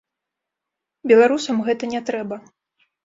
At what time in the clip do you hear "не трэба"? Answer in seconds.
1.93-2.35